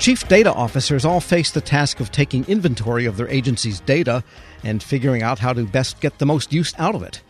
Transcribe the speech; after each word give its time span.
Chief 0.00 0.26
data 0.28 0.50
officers 0.54 1.04
all 1.04 1.20
face 1.20 1.50
the 1.50 1.60
task 1.60 2.00
of 2.00 2.10
taking 2.10 2.46
inventory 2.46 3.04
of 3.04 3.18
their 3.18 3.28
agency's 3.28 3.80
data 3.80 4.24
and 4.64 4.82
figuring 4.82 5.22
out 5.22 5.40
how 5.40 5.52
to 5.52 5.66
best 5.66 6.00
get 6.00 6.16
the 6.16 6.24
most 6.24 6.54
use 6.54 6.72
out 6.78 6.94
of 6.94 7.02
it. 7.02 7.20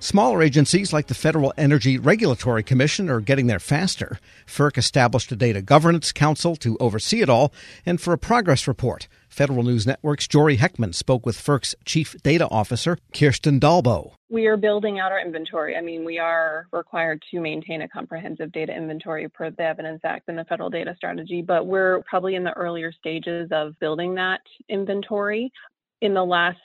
Smaller 0.00 0.42
agencies 0.42 0.92
like 0.92 1.08
the 1.08 1.14
Federal 1.14 1.52
Energy 1.58 1.98
Regulatory 1.98 2.62
Commission 2.62 3.10
are 3.10 3.20
getting 3.20 3.48
there 3.48 3.58
faster. 3.58 4.20
FERC 4.46 4.78
established 4.78 5.32
a 5.32 5.36
data 5.36 5.60
governance 5.60 6.12
council 6.12 6.54
to 6.56 6.76
oversee 6.78 7.20
it 7.20 7.28
all 7.28 7.52
and 7.84 8.00
for 8.00 8.12
a 8.12 8.18
progress 8.18 8.68
report. 8.68 9.08
Federal 9.28 9.64
News 9.64 9.86
Network's 9.86 10.28
Jory 10.28 10.56
Heckman 10.56 10.94
spoke 10.94 11.26
with 11.26 11.36
FERC's 11.36 11.74
Chief 11.84 12.14
Data 12.22 12.48
Officer, 12.48 12.96
Kirsten 13.12 13.58
Dalboe. 13.58 14.12
We 14.30 14.46
are 14.46 14.56
building 14.56 15.00
out 15.00 15.10
our 15.10 15.20
inventory. 15.20 15.76
I 15.76 15.80
mean, 15.80 16.04
we 16.04 16.18
are 16.18 16.68
required 16.72 17.20
to 17.32 17.40
maintain 17.40 17.82
a 17.82 17.88
comprehensive 17.88 18.52
data 18.52 18.72
inventory 18.72 19.28
per 19.28 19.50
the 19.50 19.64
Evidence 19.64 20.02
Act 20.04 20.28
and 20.28 20.38
the 20.38 20.44
Federal 20.44 20.70
Data 20.70 20.94
Strategy, 20.96 21.42
but 21.42 21.66
we're 21.66 22.02
probably 22.08 22.36
in 22.36 22.44
the 22.44 22.52
earlier 22.52 22.92
stages 22.92 23.48
of 23.50 23.76
building 23.80 24.14
that 24.14 24.42
inventory. 24.68 25.50
In 26.00 26.14
the 26.14 26.24
last 26.24 26.58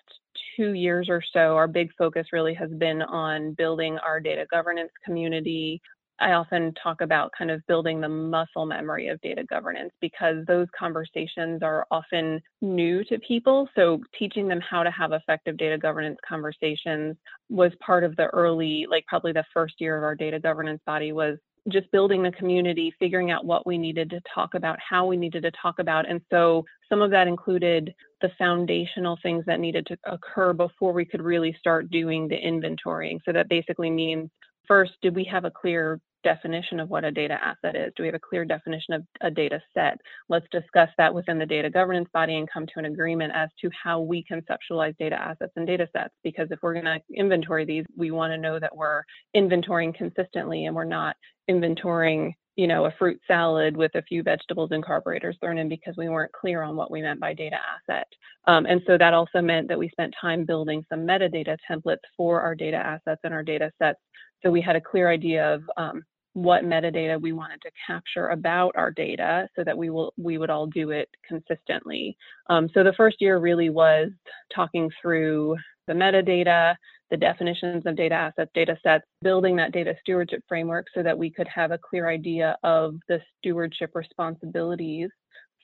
two 0.55 0.73
years 0.73 1.07
or 1.09 1.21
so, 1.33 1.55
our 1.55 1.67
big 1.67 1.89
focus 1.97 2.27
really 2.31 2.53
has 2.53 2.71
been 2.71 3.01
on 3.01 3.53
building 3.53 3.97
our 3.99 4.19
data 4.19 4.45
governance 4.49 4.91
community. 5.03 5.81
I 6.19 6.33
often 6.33 6.73
talk 6.81 7.01
about 7.01 7.31
kind 7.37 7.49
of 7.49 7.65
building 7.67 7.99
the 7.99 8.09
muscle 8.09 8.65
memory 8.65 9.07
of 9.07 9.19
data 9.21 9.43
governance 9.43 9.91
because 9.99 10.45
those 10.47 10.67
conversations 10.77 11.63
are 11.63 11.87
often 11.91 12.39
new 12.61 13.03
to 13.05 13.17
people. 13.19 13.67
So, 13.75 13.99
teaching 14.17 14.47
them 14.47 14.61
how 14.61 14.83
to 14.83 14.91
have 14.91 15.11
effective 15.11 15.57
data 15.57 15.77
governance 15.77 16.17
conversations 16.27 17.17
was 17.49 17.71
part 17.85 18.03
of 18.03 18.15
the 18.15 18.27
early, 18.27 18.85
like 18.89 19.05
probably 19.07 19.31
the 19.31 19.45
first 19.53 19.75
year 19.79 19.97
of 19.97 20.03
our 20.03 20.15
data 20.15 20.39
governance 20.39 20.81
body 20.85 21.11
was 21.11 21.37
just 21.69 21.89
building 21.91 22.21
the 22.21 22.31
community, 22.31 22.93
figuring 22.99 23.31
out 23.31 23.45
what 23.45 23.65
we 23.65 23.77
needed 23.77 24.09
to 24.09 24.21
talk 24.33 24.53
about, 24.53 24.77
how 24.79 25.05
we 25.05 25.15
needed 25.15 25.43
to 25.43 25.51
talk 25.51 25.79
about. 25.79 26.09
And 26.09 26.19
so 26.29 26.65
some 26.89 27.01
of 27.01 27.11
that 27.11 27.27
included 27.27 27.93
the 28.21 28.31
foundational 28.37 29.17
things 29.23 29.45
that 29.45 29.59
needed 29.59 29.85
to 29.87 29.97
occur 30.05 30.53
before 30.53 30.91
we 30.91 31.05
could 31.05 31.21
really 31.21 31.55
start 31.57 31.89
doing 31.89 32.27
the 32.27 32.35
inventorying. 32.35 33.19
So 33.25 33.31
that 33.31 33.49
basically 33.49 33.89
means 33.89 34.29
first, 34.67 34.93
did 35.01 35.15
we 35.15 35.23
have 35.25 35.45
a 35.45 35.51
clear 35.51 35.99
definition 36.23 36.79
of 36.79 36.89
what 36.89 37.03
a 37.03 37.11
data 37.11 37.37
asset 37.41 37.75
is? 37.75 37.93
Do 37.95 38.03
we 38.03 38.07
have 38.07 38.15
a 38.15 38.19
clear 38.19 38.45
definition 38.45 38.93
of 38.93 39.03
a 39.21 39.31
data 39.31 39.61
set? 39.73 39.97
Let's 40.29 40.47
discuss 40.51 40.89
that 40.97 41.13
within 41.13 41.39
the 41.39 41.45
data 41.45 41.69
governance 41.69 42.09
body 42.13 42.37
and 42.37 42.49
come 42.49 42.65
to 42.67 42.79
an 42.79 42.85
agreement 42.85 43.33
as 43.35 43.49
to 43.61 43.69
how 43.71 44.01
we 44.01 44.25
conceptualize 44.31 44.97
data 44.97 45.15
assets 45.19 45.53
and 45.55 45.67
data 45.67 45.87
sets. 45.93 46.13
Because 46.23 46.47
if 46.51 46.59
we're 46.61 46.73
going 46.73 46.85
to 46.85 46.99
inventory 47.13 47.65
these, 47.65 47.85
we 47.95 48.11
want 48.11 48.31
to 48.31 48.37
know 48.37 48.59
that 48.59 48.75
we're 48.75 49.03
inventorying 49.35 49.95
consistently 49.95 50.65
and 50.65 50.75
we're 50.75 50.83
not 50.83 51.15
inventorying 51.49 52.33
you 52.55 52.67
know, 52.67 52.85
a 52.85 52.93
fruit 52.99 53.19
salad 53.27 53.75
with 53.75 53.95
a 53.95 54.01
few 54.03 54.21
vegetables 54.21 54.69
and 54.71 54.85
carburetors 54.85 55.35
thrown 55.39 55.57
in 55.57 55.67
because 55.67 55.95
we 55.97 56.09
weren't 56.09 56.31
clear 56.31 56.61
on 56.61 56.75
what 56.75 56.91
we 56.91 57.01
meant 57.01 57.19
by 57.19 57.33
data 57.33 57.57
asset. 57.57 58.07
Um, 58.45 58.65
and 58.65 58.81
so 58.85 58.97
that 58.97 59.13
also 59.13 59.41
meant 59.41 59.67
that 59.69 59.79
we 59.79 59.89
spent 59.89 60.13
time 60.19 60.45
building 60.45 60.85
some 60.87 60.99
metadata 60.99 61.57
templates 61.69 61.97
for 62.15 62.41
our 62.41 62.53
data 62.53 62.77
assets 62.77 63.21
and 63.23 63.33
our 63.33 63.43
data 63.43 63.71
sets. 63.79 63.99
So 64.43 64.51
we 64.51 64.61
had 64.61 64.75
a 64.75 64.81
clear 64.81 65.09
idea 65.09 65.53
of 65.53 65.63
um, 65.77 66.03
what 66.33 66.63
metadata 66.63 67.21
we 67.21 67.31
wanted 67.31 67.61
to 67.61 67.71
capture 67.85 68.29
about 68.29 68.73
our 68.75 68.91
data 68.91 69.47
so 69.55 69.63
that 69.63 69.77
we 69.77 69.89
will 69.89 70.13
we 70.17 70.37
would 70.37 70.49
all 70.49 70.67
do 70.67 70.89
it 70.89 71.09
consistently. 71.27 72.17
Um, 72.49 72.69
so 72.73 72.83
the 72.83 72.93
first 72.93 73.17
year 73.19 73.37
really 73.37 73.69
was 73.69 74.09
talking 74.53 74.89
through 75.01 75.55
the 75.87 75.93
metadata, 75.93 76.75
the 77.11 77.17
definitions 77.17 77.85
of 77.85 77.95
data 77.95 78.15
assets, 78.15 78.51
data 78.53 78.77
sets, 78.81 79.05
building 79.21 79.55
that 79.57 79.73
data 79.73 79.93
stewardship 80.01 80.41
framework 80.47 80.87
so 80.95 81.03
that 81.03 81.17
we 81.17 81.29
could 81.29 81.47
have 81.47 81.71
a 81.71 81.77
clear 81.77 82.09
idea 82.09 82.57
of 82.63 82.95
the 83.07 83.19
stewardship 83.37 83.91
responsibilities 83.93 85.09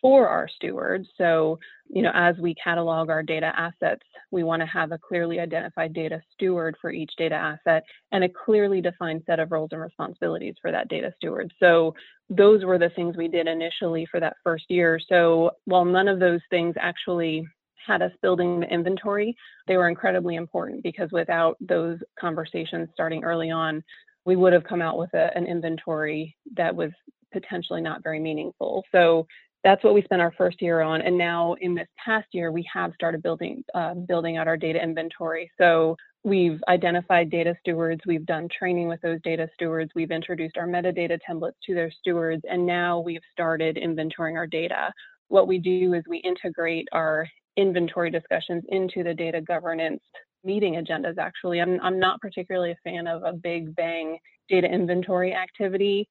for 0.02 0.28
our 0.28 0.47
stewards. 0.47 1.08
So, 1.17 1.59
you 1.89 2.02
know, 2.02 2.11
as 2.14 2.38
we 2.38 2.55
catalog 2.55 3.09
our 3.09 3.23
data 3.23 3.52
assets, 3.58 4.03
we 4.31 4.44
want 4.44 4.61
to 4.61 4.66
have 4.67 4.92
a 4.92 4.97
clearly 4.97 5.39
identified 5.39 5.94
data 5.94 6.22
steward 6.33 6.75
for 6.81 6.92
each 6.92 7.11
data 7.17 7.36
asset 7.36 7.83
and 8.11 8.23
a 8.23 8.30
clearly 8.30 8.82
defined 8.82 9.23
set 9.26 9.39
of 9.39 9.52
roles 9.52 9.70
and 9.71 9.82
responsibilities 9.82 10.55
for 10.61 10.71
that 10.71 10.88
data 10.89 11.14
steward. 11.17 11.52
So, 11.59 11.93
those 12.32 12.64
were 12.64 12.77
the 12.77 12.92
things 12.92 13.17
we 13.17 13.27
did 13.27 13.48
initially 13.48 14.05
for 14.09 14.20
that 14.20 14.38
first 14.43 14.65
year. 14.70 14.99
So, 15.09 15.52
while 15.65 15.86
none 15.86 16.08
of 16.08 16.20
those 16.20 16.42
things 16.49 16.76
actually 16.80 17.48
had 17.86 18.02
us 18.02 18.11
building 18.21 18.59
the 18.59 18.71
inventory, 18.71 19.36
they 19.67 19.77
were 19.77 19.89
incredibly 19.89 20.36
important 20.36 20.83
because 20.83 21.09
without 21.11 21.58
those 21.59 21.98
conversations 22.20 22.89
starting 22.93 23.23
early 23.23 23.49
on, 23.49 23.83
we 24.26 24.36
would 24.36 24.54
have 24.54 24.64
come 24.64 24.82
out 24.82 24.98
with 24.98 25.11
a, 25.14 25.36
an 25.36 25.48
inventory 25.48 26.36
that 26.55 26.76
was 26.76 26.92
potentially 27.32 27.82
not 27.82 28.04
very 28.04 28.20
meaningful. 28.20 28.83
So 28.92 29.27
that's 29.64 29.83
what 29.83 29.93
we 29.93 30.02
spent 30.03 30.21
our 30.21 30.33
first 30.37 30.61
year 30.61 30.81
on. 30.81 31.02
And 31.02 31.17
now 31.17 31.55
in 31.59 31.75
this 31.75 31.87
past 32.03 32.27
year, 32.31 32.52
we 32.52 32.67
have 32.73 32.93
started 32.93 33.21
building 33.21 33.64
uh, 33.73 33.93
building 33.93 34.37
out 34.37 34.47
our 34.47 34.58
data 34.58 34.81
inventory. 34.81 35.52
So 35.58 35.97
we've 36.23 36.61
identified 36.67 37.30
data 37.30 37.55
stewards, 37.59 38.02
we've 38.05 38.25
done 38.25 38.47
training 38.58 38.87
with 38.87 39.02
those 39.02 39.20
data 39.23 39.49
stewards, 39.53 39.92
we've 39.95 40.11
introduced 40.11 40.58
our 40.58 40.67
metadata 40.67 41.17
templates 41.30 41.53
to 41.65 41.73
their 41.73 41.92
stewards, 41.92 42.43
and 42.49 42.65
now 42.65 42.99
we've 42.99 43.21
started 43.31 43.77
inventorying 43.77 44.36
our 44.36 44.47
data. 44.47 44.92
What 45.30 45.47
we 45.47 45.59
do 45.59 45.93
is 45.93 46.03
we 46.08 46.17
integrate 46.20 46.87
our 46.91 47.27
inventory 47.58 48.11
discussions 48.11 48.64
into 48.70 49.03
the 49.03 49.14
data 49.14 49.41
governance 49.41 50.02
meeting 50.45 50.76
agendas 50.76 51.17
actually 51.17 51.59
i'm, 51.59 51.80
I'm 51.81 51.99
not 51.99 52.21
particularly 52.21 52.71
a 52.71 52.77
fan 52.89 53.08
of 53.08 53.23
a 53.23 53.33
big 53.33 53.76
bang 53.76 54.17
data 54.47 54.67
inventory 54.67 55.33
activity 55.33 56.08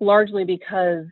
largely 0.00 0.44
because 0.44 1.04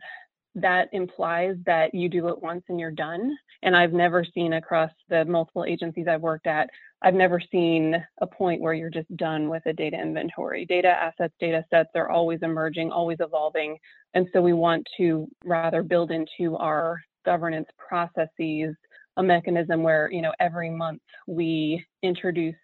that 0.61 0.89
implies 0.91 1.55
that 1.65 1.93
you 1.93 2.09
do 2.09 2.27
it 2.27 2.41
once 2.41 2.63
and 2.67 2.79
you're 2.79 2.91
done. 2.91 3.37
And 3.63 3.75
I've 3.75 3.93
never 3.93 4.23
seen 4.23 4.53
across 4.53 4.91
the 5.09 5.23
multiple 5.25 5.65
agencies 5.65 6.07
I've 6.07 6.21
worked 6.21 6.47
at, 6.47 6.69
I've 7.01 7.13
never 7.13 7.39
seen 7.39 7.95
a 8.21 8.27
point 8.27 8.61
where 8.61 8.73
you're 8.73 8.89
just 8.89 9.15
done 9.17 9.49
with 9.49 9.63
a 9.67 9.73
data 9.73 9.99
inventory. 9.99 10.65
Data 10.65 10.87
assets, 10.87 11.33
data 11.39 11.63
sets 11.69 11.91
are 11.95 12.09
always 12.09 12.39
emerging, 12.41 12.91
always 12.91 13.17
evolving. 13.19 13.77
And 14.15 14.27
so 14.33 14.41
we 14.41 14.53
want 14.53 14.87
to 14.97 15.27
rather 15.45 15.83
build 15.83 16.11
into 16.11 16.55
our 16.57 16.99
governance 17.23 17.67
processes 17.77 18.75
a 19.17 19.23
mechanism 19.23 19.83
where, 19.83 20.11
you 20.11 20.21
know, 20.21 20.33
every 20.39 20.69
month 20.69 21.01
we 21.27 21.83
introduce 22.03 22.55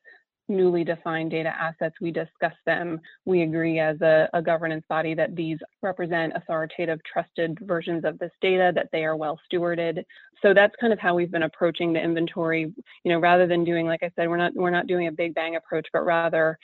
newly 0.49 0.83
defined 0.83 1.31
data 1.31 1.53
assets, 1.57 1.95
we 2.01 2.11
discuss 2.11 2.53
them. 2.65 2.99
We 3.25 3.43
agree 3.43 3.79
as 3.79 3.99
a, 4.01 4.29
a, 4.33 4.41
governance 4.41 4.83
body 4.89 5.13
that 5.15 5.35
these 5.35 5.57
represent 5.81 6.33
authoritative, 6.35 6.99
trusted 7.11 7.57
versions 7.61 8.03
of 8.03 8.19
this 8.19 8.31
data, 8.41 8.71
that 8.75 8.89
they 8.91 9.05
are 9.05 9.15
well 9.15 9.39
stewarded. 9.51 10.03
So 10.41 10.53
that's 10.53 10.75
kind 10.79 10.91
of 10.91 10.99
how 10.99 11.15
we've 11.15 11.31
been 11.31 11.43
approaching 11.43 11.93
the 11.93 12.03
inventory. 12.03 12.73
You 13.03 13.11
know, 13.11 13.19
rather 13.19 13.47
than 13.47 13.63
doing, 13.63 13.85
like 13.85 14.03
I 14.03 14.11
said, 14.15 14.27
we're 14.27 14.37
not 14.37 14.53
we're 14.53 14.69
not 14.69 14.87
doing 14.87 15.07
a 15.07 15.11
big 15.11 15.33
bang 15.33 15.55
approach, 15.55 15.87
but 15.93 16.05
rather 16.05 16.57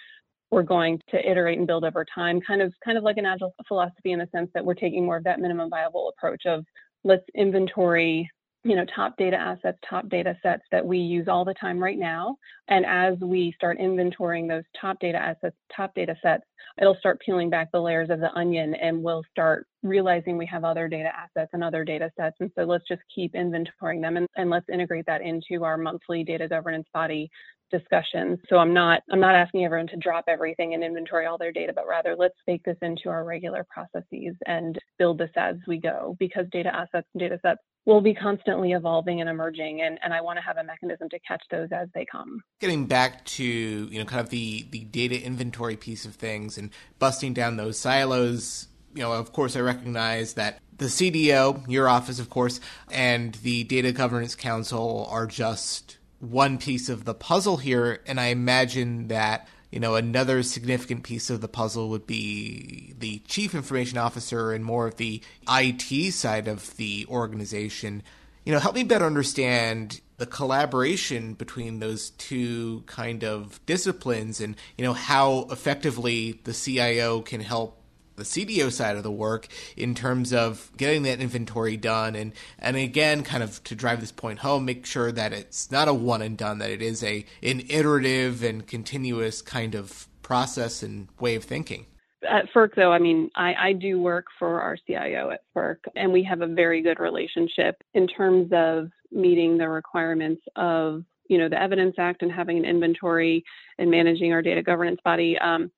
we're 0.51 0.63
going 0.63 0.99
to 1.09 1.29
iterate 1.29 1.57
and 1.57 1.67
build 1.67 1.83
over 1.85 2.05
time, 2.13 2.41
kind 2.41 2.61
of 2.61 2.73
kind 2.83 2.97
of 2.97 3.03
like 3.03 3.17
an 3.17 3.25
agile 3.25 3.53
philosophy 3.67 4.11
in 4.11 4.19
the 4.19 4.27
sense 4.33 4.49
that 4.53 4.65
we're 4.65 4.73
taking 4.73 5.05
more 5.05 5.17
of 5.17 5.23
that 5.23 5.39
minimum 5.39 5.69
viable 5.69 6.09
approach 6.09 6.45
of 6.45 6.65
let's 7.03 7.23
inventory 7.35 8.29
you 8.63 8.75
know, 8.75 8.85
top 8.93 9.15
data 9.17 9.37
assets, 9.37 9.77
top 9.89 10.09
data 10.09 10.37
sets 10.43 10.63
that 10.71 10.85
we 10.85 10.97
use 10.97 11.27
all 11.29 11.45
the 11.45 11.53
time 11.53 11.81
right 11.81 11.97
now. 11.97 12.35
And 12.67 12.85
as 12.85 13.17
we 13.19 13.53
start 13.55 13.79
inventorying 13.79 14.49
those 14.49 14.63
top 14.79 14.99
data 14.99 15.17
assets, 15.17 15.55
top 15.75 15.95
data 15.95 16.15
sets, 16.21 16.43
it'll 16.79 16.95
start 16.95 17.21
peeling 17.25 17.49
back 17.49 17.71
the 17.71 17.79
layers 17.79 18.09
of 18.09 18.19
the 18.19 18.33
onion 18.33 18.75
and 18.75 19.01
we'll 19.01 19.23
start 19.31 19.65
realizing 19.81 20.37
we 20.37 20.45
have 20.45 20.65
other 20.65 20.89
data 20.89 21.09
assets 21.15 21.51
and 21.53 21.63
other 21.63 21.85
data 21.85 22.11
sets. 22.17 22.35
And 22.41 22.51
so 22.55 22.63
let's 22.63 22.87
just 22.87 23.01
keep 23.13 23.33
inventorying 23.33 24.01
them 24.01 24.17
and, 24.17 24.27
and 24.35 24.49
let's 24.49 24.67
integrate 24.71 25.05
that 25.05 25.21
into 25.21 25.63
our 25.63 25.77
monthly 25.77 26.25
data 26.25 26.47
governance 26.47 26.87
body 26.93 27.29
discussions. 27.71 28.39
So 28.49 28.57
I'm 28.57 28.73
not 28.73 29.03
I'm 29.11 29.19
not 29.19 29.35
asking 29.35 29.63
everyone 29.63 29.87
to 29.87 29.97
drop 29.97 30.25
everything 30.27 30.73
and 30.73 30.83
inventory 30.83 31.25
all 31.25 31.37
their 31.37 31.51
data, 31.51 31.71
but 31.73 31.87
rather 31.87 32.15
let's 32.17 32.35
bake 32.45 32.63
this 32.63 32.77
into 32.81 33.09
our 33.09 33.23
regular 33.23 33.65
processes 33.69 34.35
and 34.47 34.77
build 34.97 35.17
this 35.17 35.29
as 35.37 35.55
we 35.67 35.79
go 35.79 36.15
because 36.19 36.45
data 36.51 36.75
assets 36.75 37.07
and 37.13 37.21
data 37.21 37.39
sets 37.41 37.61
will 37.85 38.01
be 38.01 38.13
constantly 38.13 38.73
evolving 38.73 39.21
and 39.21 39.29
emerging 39.29 39.81
and, 39.81 39.99
and 40.03 40.13
I 40.13 40.21
want 40.21 40.37
to 40.37 40.43
have 40.43 40.57
a 40.57 40.63
mechanism 40.63 41.09
to 41.09 41.19
catch 41.19 41.43
those 41.49 41.69
as 41.71 41.87
they 41.93 42.05
come. 42.05 42.41
Getting 42.59 42.85
back 42.85 43.25
to, 43.25 43.43
you 43.43 43.99
know, 43.99 44.05
kind 44.05 44.21
of 44.21 44.29
the, 44.29 44.65
the 44.69 44.83
data 44.85 45.21
inventory 45.21 45.75
piece 45.75 46.05
of 46.05 46.15
things 46.15 46.57
and 46.57 46.69
busting 46.99 47.33
down 47.33 47.57
those 47.57 47.79
silos, 47.79 48.67
you 48.93 49.01
know, 49.01 49.13
of 49.13 49.33
course 49.33 49.55
I 49.55 49.61
recognize 49.61 50.33
that 50.33 50.59
the 50.77 50.85
CDO, 50.85 51.69
your 51.69 51.87
office 51.87 52.19
of 52.19 52.29
course, 52.29 52.59
and 52.91 53.35
the 53.35 53.63
Data 53.65 53.91
Governance 53.91 54.35
Council 54.35 55.07
are 55.11 55.27
just 55.27 55.97
one 56.19 56.57
piece 56.57 56.89
of 56.89 57.05
the 57.05 57.13
puzzle 57.13 57.57
here, 57.57 58.01
and 58.05 58.19
I 58.19 58.27
imagine 58.27 59.07
that 59.07 59.47
you 59.71 59.79
know 59.79 59.95
another 59.95 60.43
significant 60.43 61.03
piece 61.03 61.29
of 61.29 61.41
the 61.41 61.47
puzzle 61.47 61.89
would 61.89 62.07
be 62.07 62.93
the 62.97 63.19
chief 63.27 63.53
information 63.53 63.97
officer 63.97 64.51
and 64.51 64.65
more 64.65 64.87
of 64.87 64.97
the 64.97 65.21
IT 65.49 66.13
side 66.13 66.47
of 66.47 66.75
the 66.77 67.05
organization. 67.09 68.03
You 68.45 68.53
know, 68.53 68.59
help 68.59 68.75
me 68.75 68.83
better 68.83 69.05
understand 69.05 70.01
the 70.17 70.25
collaboration 70.25 71.33
between 71.33 71.79
those 71.79 72.09
two 72.11 72.83
kind 72.87 73.23
of 73.23 73.59
disciplines 73.65 74.41
and 74.41 74.55
you 74.77 74.83
know 74.83 74.93
how 74.93 75.47
effectively 75.49 76.39
the 76.43 76.53
CIO 76.53 77.21
can 77.21 77.41
help 77.41 77.78
the 78.19 78.25
CDO 78.25 78.71
side 78.71 78.95
of 78.95 79.03
the 79.03 79.11
work 79.11 79.47
in 79.75 79.95
terms 79.95 80.33
of 80.33 80.71
getting 80.77 81.03
that 81.03 81.19
inventory 81.19 81.77
done 81.77 82.15
and 82.15 82.33
and 82.59 82.77
again 82.77 83.23
kind 83.23 83.41
of 83.41 83.63
to 83.63 83.75
drive 83.75 83.99
this 83.99 84.11
point 84.11 84.39
home 84.39 84.65
make 84.65 84.85
sure 84.85 85.11
that 85.11 85.33
it's 85.33 85.71
not 85.71 85.87
a 85.87 85.93
one 85.93 86.21
and 86.21 86.37
done 86.37 86.59
that 86.59 86.69
it 86.69 86.81
is 86.81 87.03
a 87.03 87.25
an 87.41 87.63
iterative 87.69 88.43
and 88.43 88.67
continuous 88.67 89.41
kind 89.41 89.75
of 89.75 90.07
process 90.21 90.83
and 90.83 91.07
way 91.19 91.35
of 91.35 91.43
thinking 91.43 91.85
at 92.27 92.51
FERC, 92.53 92.75
though, 92.75 92.91
I 92.91 92.99
mean, 92.99 93.29
I, 93.35 93.53
I, 93.53 93.73
do 93.73 93.99
work 93.99 94.25
for 94.37 94.61
our 94.61 94.77
CIO 94.85 95.31
at 95.31 95.41
FERC, 95.55 95.77
and 95.95 96.11
we 96.11 96.23
have 96.23 96.41
a 96.41 96.47
very 96.47 96.81
good 96.81 96.99
relationship 96.99 97.81
in 97.93 98.07
terms 98.07 98.51
of 98.51 98.89
meeting 99.11 99.57
the 99.57 99.69
requirements 99.69 100.41
of, 100.55 101.03
you 101.29 101.37
know, 101.37 101.47
the 101.47 101.61
Evidence 101.61 101.95
Act 101.97 102.21
and 102.21 102.31
having 102.31 102.57
an 102.57 102.65
inventory 102.65 103.43
and 103.77 103.89
managing 103.89 104.33
our 104.33 104.41
data 104.41 104.61
governance 104.61 104.99
body. 105.03 105.37
Um, 105.39 105.71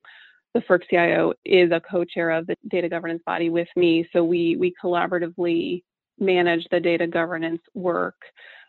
the 0.54 0.62
FERC 0.62 0.82
CIO 0.90 1.34
is 1.46 1.72
a 1.72 1.82
co-chair 1.82 2.32
of 2.32 2.48
the 2.48 2.56
data 2.70 2.90
governance 2.90 3.22
body 3.26 3.50
with 3.50 3.68
me, 3.76 4.08
so 4.14 4.24
we 4.24 4.56
we 4.58 4.74
collaboratively 4.84 5.84
manage 6.20 6.66
the 6.72 6.80
data 6.80 7.08
governance 7.08 7.62
work, 7.74 8.16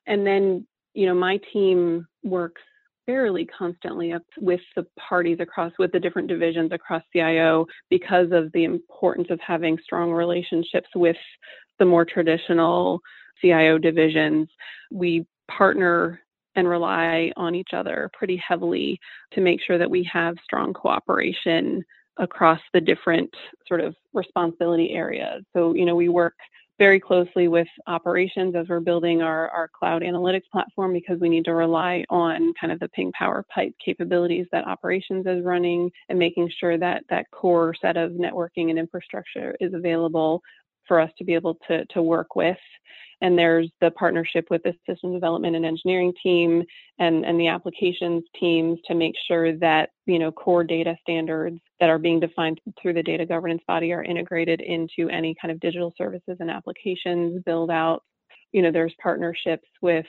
and 0.06 0.26
then 0.26 0.67
you 0.94 1.06
know 1.06 1.14
my 1.14 1.38
team 1.52 2.06
works 2.23 2.62
fairly 3.06 3.46
constantly 3.46 4.12
up 4.12 4.23
with 4.38 4.61
the 4.76 4.87
parties 4.96 5.38
across 5.40 5.73
with 5.79 5.90
the 5.93 5.99
different 5.99 6.29
divisions 6.29 6.70
across 6.73 7.02
CIO 7.12 7.67
because 7.90 8.29
of 8.31 8.52
the 8.52 8.64
importance 8.64 9.26
of 9.31 9.40
having 9.40 9.76
strong 9.82 10.12
relationships 10.12 10.88
with 10.94 11.17
the 11.79 11.84
more 11.84 12.05
traditional 12.05 13.00
CIO 13.40 13.76
divisions. 13.76 14.49
We 14.93 15.26
partner 15.50 16.20
and 16.55 16.69
rely 16.69 17.33
on 17.37 17.55
each 17.55 17.71
other 17.73 18.11
pretty 18.13 18.37
heavily 18.37 18.99
to 19.33 19.41
make 19.41 19.61
sure 19.63 19.79
that 19.79 19.91
we 19.91 20.09
have 20.13 20.35
strong 20.45 20.73
cooperation 20.73 21.85
across 22.19 22.61
the 22.75 22.81
different 22.81 23.31
sort 23.67 23.81
of 23.81 23.95
responsibility 24.13 24.91
areas. 24.91 25.43
So, 25.55 25.75
you 25.75 25.85
know, 25.85 25.97
we 25.97 26.09
work 26.09 26.35
very 26.79 26.99
closely 26.99 27.49
with 27.49 27.69
operations 27.87 28.55
as 28.57 28.67
we're 28.69 28.81
building 28.81 29.23
our, 29.23 29.49
our 29.51 29.69
cloud 29.69 30.03
analytics 30.03 30.49
platform 30.51 30.93
because 30.93 31.21
we 31.21 31.29
need 31.29 31.45
to 31.45 31.55
rely 31.55 32.05
on 32.11 32.53
kind 32.61 32.73
of 32.73 32.81
the 32.81 32.89
ping 32.89 33.13
power 33.13 33.45
pipe 33.55 33.73
capabilities 33.85 34.47
that 34.53 34.67
operations 34.67 35.25
is 35.27 35.45
running 35.45 35.91
and 36.09 36.19
making 36.19 36.51
sure 36.59 36.79
that 36.79 37.05
that 37.09 37.31
core 37.31 37.75
set 37.81 37.97
of 37.97 38.13
networking 38.13 38.71
and 38.71 38.79
infrastructure 38.79 39.55
is 39.61 39.75
available 39.75 40.43
for 40.87 41.00
us 41.00 41.11
to 41.19 41.25
be 41.25 41.34
able 41.34 41.56
to, 41.69 41.84
to 41.87 42.02
work 42.02 42.37
with. 42.37 42.58
And 43.23 43.38
there's 43.38 43.70
the 43.81 43.93
partnership 43.93 44.46
with 44.50 44.64
the 44.64 44.75
system 44.84 45.12
development 45.12 45.55
and 45.55 45.64
engineering 45.64 46.12
team 46.20 46.64
and, 46.99 47.25
and 47.25 47.38
the 47.38 47.46
applications 47.46 48.25
teams 48.38 48.81
to 48.87 48.96
make 48.96 49.14
sure 49.29 49.56
that 49.58 49.90
you 50.06 50.19
know 50.19 50.32
core 50.32 50.64
data 50.64 50.96
standards 51.00 51.61
that 51.79 51.88
are 51.88 52.00
being 52.00 52.19
defined 52.19 52.61
through 52.81 52.94
the 52.94 53.02
data 53.02 53.25
governance 53.25 53.62
body 53.69 53.93
are 53.93 54.02
integrated 54.02 54.61
into 54.61 55.08
any 55.08 55.37
kind 55.40 55.52
of 55.52 55.61
digital 55.61 55.94
services 55.96 56.37
and 56.40 56.50
applications 56.50 57.40
build 57.44 57.70
out. 57.70 58.02
You 58.50 58.61
know 58.61 58.73
there's 58.73 58.94
partnerships 59.00 59.69
with 59.81 60.06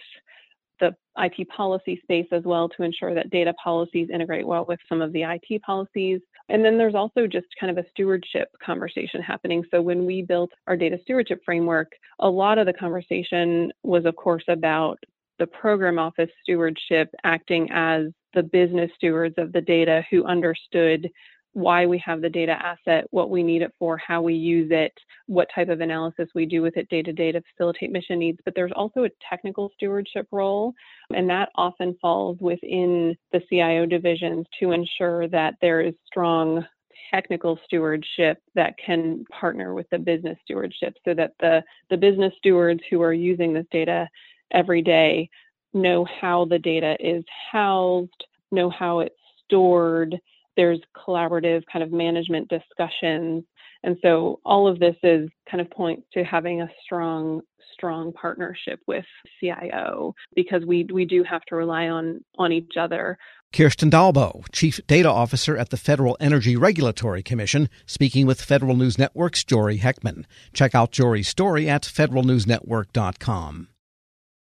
the 0.79 0.95
IT 1.17 1.47
policy 1.49 1.99
space 2.03 2.27
as 2.31 2.43
well 2.43 2.67
to 2.69 2.83
ensure 2.83 3.13
that 3.13 3.29
data 3.29 3.53
policies 3.63 4.09
integrate 4.11 4.47
well 4.47 4.65
with 4.65 4.79
some 4.89 5.01
of 5.01 5.13
the 5.13 5.23
IT 5.23 5.61
policies. 5.61 6.19
And 6.49 6.63
then 6.65 6.77
there's 6.77 6.95
also 6.95 7.27
just 7.27 7.47
kind 7.59 7.77
of 7.77 7.83
a 7.83 7.87
stewardship 7.89 8.49
conversation 8.63 9.21
happening. 9.21 9.63
So 9.71 9.81
when 9.81 10.05
we 10.05 10.23
built 10.23 10.51
our 10.67 10.75
data 10.75 10.97
stewardship 11.03 11.41
framework, 11.45 11.91
a 12.19 12.29
lot 12.29 12.57
of 12.57 12.65
the 12.65 12.73
conversation 12.73 13.71
was, 13.83 14.05
of 14.05 14.15
course, 14.15 14.43
about 14.47 14.97
the 15.39 15.47
program 15.47 15.99
office 15.99 16.29
stewardship 16.41 17.09
acting 17.23 17.69
as 17.71 18.05
the 18.33 18.43
business 18.43 18.91
stewards 18.95 19.35
of 19.37 19.51
the 19.51 19.61
data 19.61 20.03
who 20.09 20.25
understood 20.25 21.09
why 21.53 21.85
we 21.85 22.01
have 22.03 22.21
the 22.21 22.29
data 22.29 22.53
asset, 22.53 23.05
what 23.11 23.29
we 23.29 23.43
need 23.43 23.61
it 23.61 23.73
for, 23.77 23.97
how 23.97 24.21
we 24.21 24.33
use 24.33 24.69
it, 24.71 24.93
what 25.27 25.47
type 25.53 25.69
of 25.69 25.81
analysis 25.81 26.27
we 26.33 26.45
do 26.45 26.61
with 26.61 26.75
it 26.77 26.89
day 26.89 27.01
to 27.01 27.13
day 27.13 27.31
to 27.31 27.41
facilitate 27.51 27.91
mission 27.91 28.19
needs. 28.19 28.39
But 28.43 28.55
there's 28.55 28.71
also 28.75 29.03
a 29.03 29.09
technical 29.29 29.71
stewardship 29.75 30.27
role, 30.31 30.73
and 31.15 31.29
that 31.29 31.49
often 31.55 31.95
falls 32.01 32.37
within 32.41 33.15
the 33.31 33.41
CIO 33.49 33.85
divisions 33.85 34.45
to 34.59 34.71
ensure 34.71 35.27
that 35.29 35.55
there 35.61 35.81
is 35.81 35.93
strong 36.07 36.65
technical 37.13 37.59
stewardship 37.65 38.39
that 38.55 38.73
can 38.83 39.23
partner 39.25 39.75
with 39.75 39.87
the 39.91 39.99
business 39.99 40.37
stewardship 40.43 40.95
so 41.05 41.13
that 41.13 41.33
the, 41.39 41.61
the 41.91 41.97
business 41.97 42.33
stewards 42.37 42.81
who 42.89 43.01
are 43.01 43.13
using 43.13 43.53
this 43.53 43.67
data 43.71 44.07
every 44.51 44.81
day 44.81 45.29
know 45.73 46.05
how 46.21 46.45
the 46.45 46.57
data 46.57 46.95
is 46.99 47.23
housed, 47.51 48.25
know 48.51 48.69
how 48.69 48.99
it's 48.99 49.15
stored, 49.45 50.17
there's 50.55 50.79
collaborative 50.95 51.63
kind 51.71 51.83
of 51.83 51.91
management 51.91 52.49
discussions. 52.49 53.43
And 53.83 53.97
so 54.01 54.39
all 54.45 54.67
of 54.67 54.79
this 54.79 54.95
is 55.03 55.29
kind 55.49 55.59
of 55.61 55.69
points 55.69 56.07
to 56.13 56.23
having 56.23 56.61
a 56.61 56.69
strong, 56.83 57.41
strong 57.73 58.13
partnership 58.13 58.79
with 58.87 59.05
CIO 59.39 60.15
because 60.35 60.63
we 60.65 60.87
we 60.93 61.05
do 61.05 61.23
have 61.23 61.41
to 61.45 61.55
rely 61.55 61.87
on 61.87 62.23
on 62.37 62.51
each 62.51 62.73
other. 62.79 63.17
Kirsten 63.51 63.91
Dalboe, 63.91 64.45
Chief 64.51 64.79
Data 64.87 65.09
Officer 65.09 65.55
at 65.57 65.69
the 65.69 65.77
Federal 65.77 66.17
Energy 66.19 66.55
Regulatory 66.55 67.21
Commission, 67.21 67.69
speaking 67.85 68.25
with 68.25 68.41
Federal 68.41 68.75
News 68.75 68.97
Network's 68.97 69.43
Jory 69.43 69.77
Heckman. 69.77 70.25
Check 70.53 70.73
out 70.73 70.91
Jory's 70.91 71.27
story 71.27 71.69
at 71.69 71.83
federalnewsnetwork.com. 71.83 73.67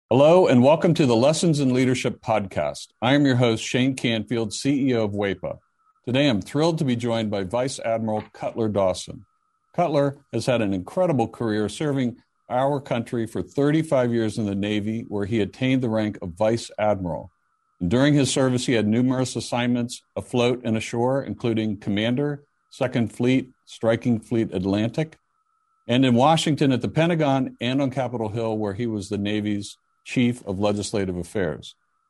Hello, 0.08 0.46
and 0.46 0.62
welcome 0.62 0.93
to 0.93 1.06
the 1.06 1.16
Lessons 1.16 1.58
in 1.58 1.72
Leadership 1.72 2.20
podcast. 2.20 2.88
I 3.00 3.14
am 3.14 3.25
your 3.25 3.37
host, 3.37 3.64
Shane 3.64 3.96
Canfield, 3.96 4.50
CEO 4.50 5.05
of 5.05 5.12
WAEPA. 5.12 5.56
Today, 6.04 6.28
I'm 6.28 6.43
thrilled 6.43 6.78
to 6.78 6.84
be 6.84 6.96
joined 6.96 7.31
by 7.31 7.44
Vice 7.44 7.78
Admiral 7.78 8.25
Cutler 8.32 8.69
Dawson. 8.69 9.25
Cutler 9.72 10.19
has 10.32 10.46
had 10.46 10.60
an 10.60 10.75
incredible 10.75 11.28
career 11.28 11.69
serving 11.69 12.16
our 12.50 12.81
country 12.81 13.25
for 13.25 13.40
35 13.40 14.12
years 14.12 14.37
in 14.37 14.46
the 14.46 14.56
Navy, 14.56 15.04
where 15.06 15.26
he 15.26 15.40
attained 15.40 15.81
the 15.81 15.88
rank 15.88 16.19
of 16.20 16.31
Vice 16.31 16.72
Admiral. 16.76 17.31
And 17.81 17.88
during 17.88 18.14
his 18.14 18.32
service, 18.32 18.66
he 18.66 18.72
had 18.72 18.88
numerous 18.88 19.37
assignments 19.37 20.02
afloat 20.16 20.62
and 20.64 20.76
ashore, 20.76 21.22
including 21.22 21.76
Commander, 21.76 22.43
Second 22.70 23.12
Fleet, 23.12 23.50
Striking 23.66 24.19
Fleet 24.19 24.52
Atlantic, 24.52 25.19
and 25.87 26.05
in 26.05 26.16
Washington 26.16 26.72
at 26.72 26.82
the 26.82 26.88
Pentagon 26.88 27.56
and 27.60 27.81
on 27.81 27.93
Capitol 27.93 28.28
Hill, 28.28 28.58
where 28.58 28.75
he 28.75 28.88
was 28.88 29.08
the 29.08 29.19
Navy's 29.19 29.78
Chief 30.05 30.44
of 30.48 30.58
Legislative 30.58 31.16
Affairs. 31.16 31.76